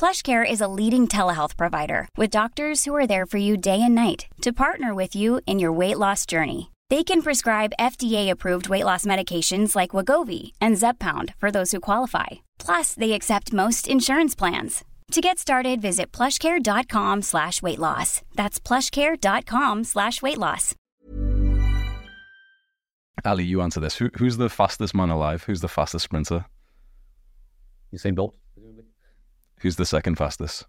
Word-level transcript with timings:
PlushCare 0.00 0.50
is 0.50 0.62
a 0.62 0.72
leading 0.80 1.06
telehealth 1.06 1.58
provider 1.58 2.08
with 2.16 2.30
doctors 2.30 2.86
who 2.86 2.94
are 2.94 3.06
there 3.06 3.26
for 3.26 3.36
you 3.36 3.58
day 3.58 3.82
and 3.82 3.94
night 3.94 4.24
to 4.40 4.50
partner 4.50 4.94
with 4.94 5.14
you 5.14 5.42
in 5.46 5.58
your 5.58 5.72
weight 5.72 5.98
loss 5.98 6.24
journey. 6.24 6.70
They 6.88 7.04
can 7.04 7.20
prescribe 7.20 7.74
FDA-approved 7.78 8.70
weight 8.70 8.86
loss 8.86 9.04
medications 9.04 9.76
like 9.76 9.90
Wegovy 9.90 10.52
and 10.58 10.76
Zepbound 10.76 11.34
for 11.36 11.50
those 11.50 11.72
who 11.72 11.80
qualify. 11.80 12.28
Plus, 12.58 12.94
they 12.94 13.12
accept 13.12 13.52
most 13.52 13.86
insurance 13.88 14.34
plans. 14.34 14.84
To 15.12 15.20
get 15.20 15.38
started, 15.38 15.82
visit 15.82 16.12
plushcare.com 16.12 17.20
slash 17.20 17.60
weight 17.60 17.78
loss. 17.78 18.22
That's 18.34 18.58
plushcare.com 18.58 19.84
slash 19.84 20.22
weight 20.22 20.38
loss. 20.38 20.74
Ali, 23.22 23.44
you 23.44 23.60
answer 23.60 23.80
this. 23.80 23.96
Who, 23.96 24.08
who's 24.14 24.38
the 24.38 24.48
fastest 24.48 24.94
man 24.94 25.10
alive? 25.10 25.42
Who's 25.42 25.60
the 25.60 25.68
fastest 25.68 26.04
sprinter? 26.04 26.46
You 27.90 27.98
Usain 27.98 28.14
Bolt. 28.14 28.39
Who's 29.60 29.76
the 29.76 29.86
second 29.86 30.16
fastest? 30.16 30.66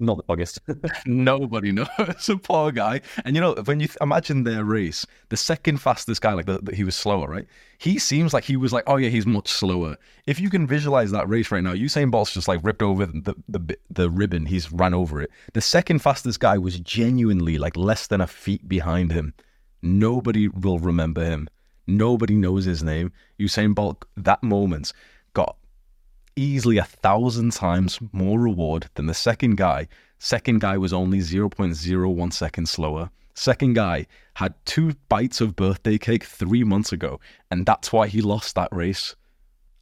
Not 0.00 0.18
the 0.18 0.22
biggest. 0.22 0.60
Nobody 1.06 1.72
knows. 1.72 1.88
a 2.28 2.36
poor 2.36 2.70
guy. 2.70 3.00
And 3.24 3.34
you 3.34 3.40
know, 3.40 3.54
when 3.64 3.80
you 3.80 3.88
th- 3.88 3.98
imagine 4.00 4.44
their 4.44 4.64
race, 4.64 5.04
the 5.28 5.36
second 5.36 5.78
fastest 5.78 6.20
guy, 6.22 6.34
like 6.34 6.46
the, 6.46 6.58
the, 6.62 6.74
he 6.74 6.84
was 6.84 6.94
slower, 6.94 7.26
right? 7.26 7.46
He 7.78 7.98
seems 7.98 8.32
like 8.32 8.44
he 8.44 8.56
was 8.56 8.72
like, 8.72 8.84
oh 8.86 8.96
yeah, 8.96 9.08
he's 9.08 9.26
much 9.26 9.48
slower. 9.48 9.96
If 10.26 10.38
you 10.38 10.50
can 10.50 10.68
visualize 10.68 11.10
that 11.10 11.28
race 11.28 11.50
right 11.50 11.64
now, 11.64 11.74
Usain 11.74 12.12
Bolt's 12.12 12.32
just 12.32 12.46
like 12.46 12.60
ripped 12.62 12.82
over 12.82 13.06
the, 13.06 13.34
the 13.48 13.76
the 13.90 14.08
ribbon. 14.08 14.46
He's 14.46 14.70
ran 14.70 14.94
over 14.94 15.20
it. 15.20 15.30
The 15.52 15.60
second 15.60 15.98
fastest 15.98 16.38
guy 16.38 16.58
was 16.58 16.78
genuinely 16.78 17.58
like 17.58 17.76
less 17.76 18.06
than 18.06 18.20
a 18.20 18.26
feet 18.28 18.68
behind 18.68 19.12
him. 19.12 19.34
Nobody 19.82 20.46
will 20.48 20.78
remember 20.78 21.24
him. 21.24 21.48
Nobody 21.88 22.34
knows 22.34 22.66
his 22.66 22.82
name. 22.82 23.12
Usain 23.40 23.74
Bolt, 23.74 24.04
that 24.16 24.42
moment, 24.42 24.92
got 24.92 25.17
easily 26.38 26.78
a 26.78 26.84
thousand 26.84 27.52
times 27.52 27.98
more 28.12 28.40
reward 28.40 28.88
than 28.94 29.06
the 29.06 29.14
second 29.14 29.56
guy. 29.56 29.88
Second 30.18 30.60
guy 30.60 30.78
was 30.78 30.92
only 30.92 31.18
0.01 31.18 32.32
seconds 32.32 32.70
slower. 32.70 33.10
Second 33.34 33.74
guy 33.74 34.06
had 34.34 34.54
two 34.64 34.94
bites 35.08 35.40
of 35.40 35.54
birthday 35.54 35.98
cake 35.98 36.24
three 36.24 36.64
months 36.64 36.92
ago, 36.92 37.20
and 37.50 37.66
that's 37.66 37.92
why 37.92 38.08
he 38.08 38.20
lost 38.20 38.54
that 38.54 38.68
race. 38.72 39.14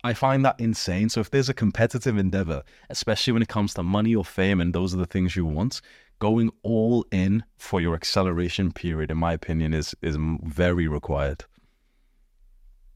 I 0.04 0.14
find 0.14 0.44
that 0.44 0.60
insane. 0.60 1.08
So 1.08 1.20
if 1.20 1.30
there's 1.30 1.48
a 1.48 1.54
competitive 1.54 2.18
endeavor, 2.18 2.62
especially 2.90 3.32
when 3.32 3.42
it 3.42 3.48
comes 3.48 3.74
to 3.74 3.82
money 3.82 4.14
or 4.14 4.24
fame, 4.24 4.60
and 4.60 4.74
those 4.74 4.94
are 4.94 4.98
the 4.98 5.06
things 5.06 5.36
you 5.36 5.46
want, 5.46 5.80
going 6.18 6.50
all 6.62 7.06
in 7.10 7.44
for 7.56 7.80
your 7.80 7.94
acceleration 7.94 8.72
period, 8.72 9.10
in 9.10 9.16
my 9.18 9.32
opinion, 9.32 9.74
is 9.74 9.94
is 10.02 10.16
very 10.44 10.86
required. 10.86 11.44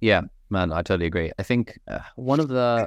Yeah, 0.00 0.22
man, 0.50 0.72
I 0.72 0.82
totally 0.82 1.06
agree. 1.06 1.32
I 1.38 1.42
think 1.42 1.78
uh, 1.88 2.00
one 2.16 2.40
of 2.40 2.48
the 2.48 2.86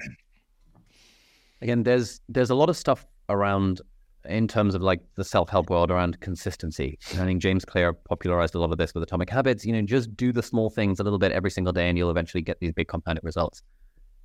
again, 1.64 1.84
there's 1.84 2.22
there's 2.30 2.50
a 2.50 2.56
lot 2.56 2.70
of 2.70 2.78
stuff 2.78 3.08
around 3.30 3.82
in 4.26 4.48
terms 4.48 4.76
of 4.76 4.82
like 4.82 5.02
the 5.16 5.24
self-help 5.24 5.70
world 5.70 5.92
around 5.92 6.20
consistency. 6.22 6.98
I 7.12 7.26
think 7.26 7.42
James 7.42 7.66
Clear 7.66 7.94
popularized 7.94 8.56
a 8.56 8.60
lot 8.60 8.72
of 8.72 8.78
this 8.78 8.94
with 8.94 9.04
Atomic 9.04 9.30
Habits. 9.30 9.66
You 9.66 9.74
know, 9.74 9.82
just 9.82 10.16
do 10.16 10.32
the 10.32 10.44
small 10.44 10.70
things 10.70 11.00
a 11.00 11.04
little 11.04 11.20
bit 11.20 11.32
every 11.32 11.52
single 11.52 11.74
day, 11.74 11.90
and 11.90 11.98
you'll 11.98 12.12
eventually 12.12 12.42
get 12.42 12.60
these 12.60 12.72
big 12.72 12.88
compounded 12.88 13.24
results. 13.24 13.64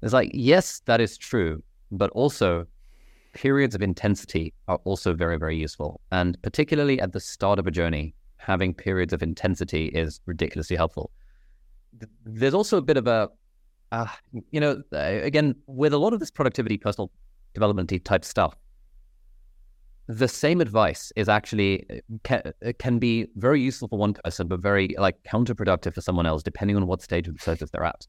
It's 0.03 0.13
like, 0.13 0.31
yes, 0.35 0.83
that 0.87 1.01
is 1.01 1.19
true, 1.19 1.63
but 1.91 2.11
also 2.11 2.67
periods 3.35 3.75
of 3.75 3.83
intensity 3.83 4.55
are 4.69 4.79
also 4.85 5.15
very, 5.15 5.37
very 5.37 5.57
useful. 5.57 6.01
And 6.13 6.41
particularly 6.43 7.01
at 7.01 7.13
the 7.13 7.21
start 7.21 7.59
of 7.59 7.67
a 7.67 7.71
journey, 7.71 8.15
having 8.37 8.75
periods 8.75 9.13
of 9.13 9.23
intensity 9.23 9.87
is 9.87 10.21
ridiculously 10.27 10.77
helpful. 10.77 11.11
There's 12.25 12.55
also 12.55 12.77
a 12.77 12.83
bit 12.83 12.97
of 12.97 13.09
a, 13.09 13.29
uh, 13.91 14.07
you 14.53 14.61
know, 14.61 14.83
again, 14.93 15.57
with 15.67 15.93
a 15.93 15.99
lot 15.99 16.13
of 16.13 16.21
this 16.21 16.31
productivity, 16.31 16.79
personal 16.79 17.11
development 17.55 17.93
type 18.05 18.25
stuff, 18.25 18.55
the 20.09 20.29
same 20.29 20.61
advice 20.61 21.13
is 21.17 21.29
actually 21.29 21.85
uh, 21.91 21.95
can, 22.25 22.43
uh, 22.67 22.73
can 22.79 22.99
be 22.99 23.27
very 23.37 23.61
useful 23.61 23.89
for 23.89 23.99
one 23.99 24.15
person, 24.15 24.49
but 24.49 24.61
very 24.61 24.95
like 24.99 25.23
counterproductive 25.25 25.95
for 25.95 26.01
someone 26.01 26.27
else, 26.27 26.43
depending 26.43 26.77
on 26.77 26.87
what 26.87 27.03
stage 27.03 27.29
of 27.29 27.35
the 27.35 27.45
process 27.45 27.69
they're 27.71 27.85
at. 27.85 28.07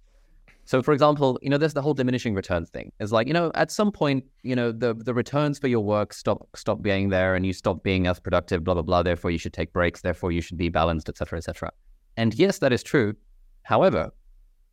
So, 0.63 0.83
for 0.83 0.93
example, 0.93 1.39
you 1.41 1.49
know, 1.49 1.57
there's 1.57 1.73
the 1.73 1.81
whole 1.81 1.95
diminishing 1.95 2.35
returns 2.35 2.69
thing. 2.69 2.91
It's 2.99 3.11
like, 3.11 3.27
you 3.27 3.33
know, 3.33 3.51
at 3.55 3.71
some 3.71 3.91
point, 3.91 4.23
you 4.43 4.55
know, 4.55 4.71
the 4.71 4.93
the 4.93 5.13
returns 5.13 5.59
for 5.59 5.67
your 5.67 5.81
work 5.81 6.13
stop 6.13 6.47
stop 6.55 6.81
being 6.81 7.09
there, 7.09 7.35
and 7.35 7.45
you 7.45 7.53
stop 7.53 7.83
being 7.83 8.07
as 8.07 8.19
productive. 8.19 8.63
Blah 8.63 8.75
blah 8.75 8.83
blah. 8.83 9.03
Therefore, 9.03 9.31
you 9.31 9.39
should 9.39 9.53
take 9.53 9.73
breaks. 9.73 10.01
Therefore, 10.01 10.31
you 10.31 10.41
should 10.41 10.57
be 10.57 10.69
balanced, 10.69 11.09
etc., 11.09 11.39
etc. 11.39 11.71
And 12.17 12.33
yes, 12.35 12.59
that 12.59 12.71
is 12.71 12.83
true. 12.83 13.15
However, 13.63 14.11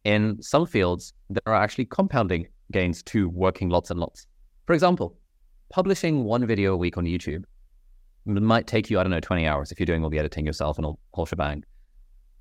in 0.04 0.40
some 0.42 0.66
fields, 0.66 1.12
there 1.30 1.42
are 1.46 1.62
actually 1.62 1.86
compounding 1.86 2.46
gains 2.72 3.02
to 3.04 3.28
working 3.30 3.70
lots 3.70 3.90
and 3.90 3.98
lots. 3.98 4.26
For 4.66 4.72
example, 4.72 5.16
publishing 5.70 6.24
one 6.24 6.44
video 6.44 6.74
a 6.74 6.76
week 6.76 6.98
on 6.98 7.04
YouTube 7.04 7.44
might 8.24 8.66
take 8.66 8.90
you, 8.90 8.98
I 8.98 9.04
don't 9.04 9.10
know, 9.10 9.20
20 9.20 9.46
hours 9.46 9.70
if 9.70 9.78
you're 9.78 9.86
doing 9.86 10.02
all 10.02 10.10
the 10.10 10.18
editing 10.18 10.44
yourself 10.44 10.76
and 10.76 10.84
all 10.84 10.98
whole 11.14 11.24
shebang. 11.24 11.64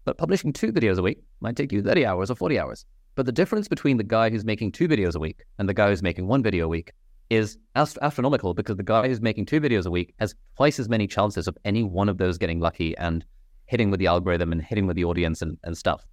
But 0.05 0.17
publishing 0.17 0.51
two 0.51 0.71
videos 0.71 0.97
a 0.97 1.03
week 1.03 1.21
might 1.39 1.55
take 1.55 1.71
you 1.71 1.83
30 1.83 2.03
hours 2.03 2.31
or 2.31 2.35
40 2.35 2.57
hours. 2.57 2.85
But 3.13 3.27
the 3.27 3.31
difference 3.31 3.67
between 3.67 3.97
the 3.97 4.03
guy 4.03 4.31
who's 4.31 4.43
making 4.43 4.71
two 4.71 4.87
videos 4.87 5.15
a 5.15 5.19
week 5.19 5.43
and 5.59 5.69
the 5.69 5.73
guy 5.73 5.89
who's 5.89 6.01
making 6.01 6.27
one 6.27 6.41
video 6.41 6.65
a 6.65 6.67
week 6.67 6.93
is 7.29 7.59
ast- 7.75 7.99
astronomical 8.01 8.55
because 8.55 8.75
the 8.75 8.83
guy 8.83 9.07
who's 9.07 9.21
making 9.21 9.45
two 9.45 9.61
videos 9.61 9.85
a 9.85 9.91
week 9.91 10.15
has 10.19 10.33
twice 10.57 10.79
as 10.79 10.89
many 10.89 11.05
chances 11.05 11.47
of 11.47 11.55
any 11.63 11.83
one 11.83 12.09
of 12.09 12.17
those 12.17 12.39
getting 12.39 12.59
lucky 12.59 12.97
and 12.97 13.23
hitting 13.67 13.91
with 13.91 13.99
the 13.99 14.07
algorithm 14.07 14.51
and 14.51 14.63
hitting 14.63 14.87
with 14.87 14.95
the 14.95 15.05
audience 15.05 15.43
and, 15.43 15.57
and 15.63 15.77
stuff. 15.77 16.05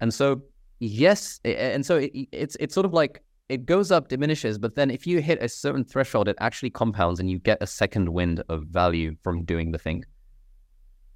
And 0.00 0.14
so, 0.14 0.40
yes, 0.78 1.40
and 1.44 1.84
so 1.84 1.96
it, 1.96 2.12
it's 2.30 2.56
it's 2.60 2.74
sort 2.74 2.86
of 2.86 2.92
like 2.92 3.22
it 3.48 3.64
goes 3.64 3.90
up, 3.90 4.08
diminishes, 4.08 4.58
but 4.58 4.74
then 4.74 4.90
if 4.90 5.06
you 5.06 5.20
hit 5.20 5.42
a 5.42 5.48
certain 5.48 5.84
threshold, 5.84 6.28
it 6.28 6.36
actually 6.38 6.70
compounds 6.70 7.18
and 7.18 7.30
you 7.30 7.38
get 7.38 7.58
a 7.62 7.66
second 7.66 8.08
wind 8.10 8.42
of 8.48 8.64
value 8.64 9.16
from 9.22 9.44
doing 9.44 9.72
the 9.72 9.78
thing. 9.78 10.04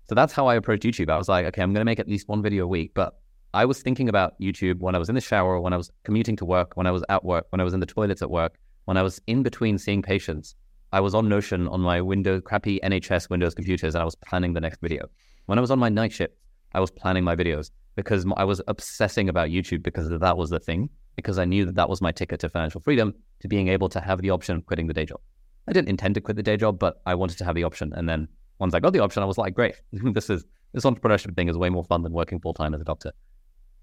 So 0.09 0.15
that's 0.15 0.33
how 0.33 0.47
I 0.47 0.55
approached 0.55 0.83
YouTube. 0.83 1.11
I 1.11 1.19
was 1.19 1.29
like, 1.29 1.47
okay, 1.47 1.63
I'm 1.63 1.73
going 1.73 1.83
to 1.83 1.85
make 1.85 1.99
at 1.99 2.09
least 2.09 2.29
one 2.29 2.43
video 2.43 2.65
a 2.65 2.69
week, 2.69 2.93
but 2.95 3.19
I 3.55 3.67
was 3.67 3.83
thinking 3.83 4.09
about 4.09 4.39
YouTube 4.41 4.79
when 4.81 4.95
I 4.95 4.99
was 4.99 5.11
in 5.11 5.15
the 5.15 5.21
shower, 5.21 5.61
when 5.61 5.75
I 5.75 5.77
was 5.77 5.91
commuting 6.05 6.37
to 6.37 6.45
work, 6.47 6.73
when 6.75 6.87
I 6.87 6.91
was 6.91 7.05
at 7.11 7.23
work, 7.23 7.47
when 7.51 7.61
I 7.61 7.65
was 7.65 7.75
in 7.75 7.81
the 7.81 7.87
toilets 7.87 8.23
at 8.23 8.31
work, 8.31 8.55
when 8.87 8.97
I 8.97 9.03
was 9.03 9.21
in 9.27 9.43
between 9.43 9.77
seeing 9.77 10.01
patients. 10.01 10.55
I 10.93 11.01
was 11.01 11.15
on 11.15 11.29
Notion 11.29 11.69
on 11.69 11.81
my 11.81 12.01
Windows, 12.01 12.43
crappy 12.45 12.81
NHS 12.83 13.29
Windows 13.31 13.55
computers, 13.55 13.95
and 13.95 14.03
I 14.03 14.05
was 14.05 14.15
planning 14.15 14.55
the 14.55 14.61
next 14.61 14.81
video. 14.81 15.07
When 15.47 15.59
I 15.59 15.61
was 15.61 15.71
on 15.71 15.79
my 15.79 15.89
night 15.89 16.13
shift, 16.13 16.35
I 16.75 16.81
was 16.81 16.91
planning 16.91 17.25
my 17.25 17.37
videos 17.37 17.71
because 17.95 18.27
I 18.37 18.45
was 18.45 18.63
obsessing 18.69 19.29
about 19.29 19.51
YouTube 19.51 19.83
because 19.83 20.09
that 20.09 20.37
was 20.37 20.51
the 20.51 20.61
thing, 20.61 20.89
because 21.17 21.39
I 21.39 21.45
knew 21.45 21.65
that 21.67 21.75
that 21.75 21.89
was 21.89 22.01
my 22.01 22.13
ticket 22.13 22.41
to 22.41 22.49
financial 22.49 22.81
freedom, 22.81 23.15
to 23.41 23.49
being 23.49 23.69
able 23.69 23.89
to 23.91 24.01
have 24.01 24.23
the 24.23 24.31
option 24.31 24.57
of 24.57 24.67
quitting 24.67 24.87
the 24.87 24.95
day 24.95 25.05
job. 25.05 25.21
I 25.69 25.73
didn't 25.73 25.89
intend 25.89 26.15
to 26.17 26.21
quit 26.21 26.37
the 26.37 26.43
day 26.43 26.57
job, 26.57 26.79
but 26.79 27.01
I 27.07 27.15
wanted 27.15 27.39
to 27.39 27.45
have 27.45 27.55
the 27.55 27.65
option. 27.65 27.93
And 27.95 28.09
then 28.09 28.29
once 28.59 28.75
I 28.75 28.81
got 28.81 28.93
the 28.93 29.01
option, 29.01 29.23
I 29.23 29.27
was 29.27 29.39
like, 29.39 29.55
great, 29.55 29.75
this 29.93 30.31
is 30.31 30.45
this 30.73 30.85
entrepreneurship 30.85 31.37
thing 31.37 31.49
is 31.49 31.57
way 31.57 31.69
more 31.69 31.85
fun 31.85 32.03
than 32.03 32.13
working 32.13 32.41
full 32.41 32.55
time 32.55 32.75
as 32.75 32.81
a 32.81 32.85
doctor. 32.85 33.13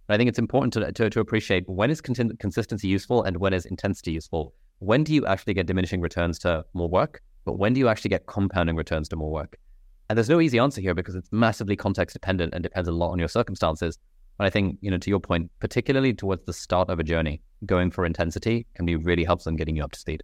I 0.10 0.18
think 0.18 0.28
it's 0.28 0.40
important 0.40 0.74
to, 0.74 0.92
to, 0.92 1.10
to 1.10 1.20
appreciate 1.20 1.70
when 1.70 1.92
is 1.92 2.02
con- 2.02 2.36
consistency 2.40 2.88
useful 2.88 3.22
and 3.24 3.38
when 3.38 3.54
is 3.54 3.66
intensity 3.66 4.12
useful. 4.12 4.56
When 4.80 5.04
do 5.04 5.14
you 5.14 5.26
actually 5.28 5.54
get 5.54 5.68
diminishing 5.68 6.02
returns 6.02 6.40
to 6.40 6.66
more 6.74 6.90
work? 6.90 7.22
But 7.46 7.60
when 7.60 7.74
do 7.74 7.80
you 7.80 7.88
actually 7.88 8.10
get 8.10 8.26
compounding 8.26 8.76
returns 8.76 9.08
to 9.10 9.16
more 9.16 9.32
work? 9.32 9.58
And 10.10 10.18
there's 10.18 10.30
no 10.30 10.42
easy 10.42 10.58
answer 10.58 10.82
here 10.82 10.96
because 10.96 11.14
it's 11.14 11.32
massively 11.32 11.76
context 11.76 12.14
dependent 12.14 12.56
and 12.56 12.64
depends 12.64 12.90
a 12.90 12.92
lot 12.92 13.12
on 13.12 13.20
your 13.20 13.28
circumstances. 13.28 14.00
But 14.40 14.48
I 14.48 14.50
think, 14.50 14.78
you 14.80 14.90
know, 14.90 14.98
to 14.98 15.10
your 15.10 15.20
point, 15.20 15.52
particularly 15.60 16.14
towards 16.14 16.46
the 16.46 16.54
start 16.54 16.90
of 16.90 16.98
a 16.98 17.04
journey, 17.04 17.42
going 17.66 17.92
for 17.92 18.06
intensity 18.06 18.66
can 18.74 18.86
be 18.86 18.96
really 18.96 19.26
helpful 19.26 19.50
in 19.50 19.58
getting 19.58 19.76
you 19.76 19.84
up 19.84 19.92
to 19.92 20.00
speed. 20.00 20.24